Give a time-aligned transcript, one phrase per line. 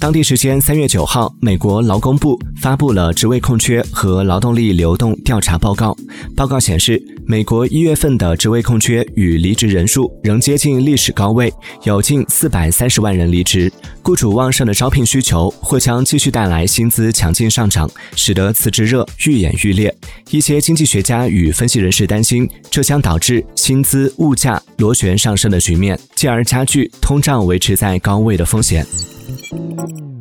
[0.00, 5.96] 当地时间三月九号，美国劳工部发布了职位空缺和劳动力流动调查报告。
[6.36, 11.52] 报告显示，美国一月份的职位空缺与离职人数仍接近历史高位，
[11.84, 13.72] 有近四百三十万人离职。
[14.02, 19.94] 雇主旺盛的招聘需求或将继续带来薪资强劲上涨，使得辞职热愈演愈烈。
[20.30, 28.86] 一些经济学家与分析人士担心，这将导致薪资、物价螺旋上升的局面，进而加剧通胀维持在高位的风险。
[29.50, 30.13] Thank you.